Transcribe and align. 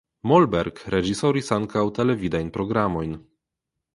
Mollberg 0.29 0.79
reĝisoris 0.93 1.51
ankaŭ 1.57 1.85
televidajn 1.99 2.51
programojn. 2.57 3.17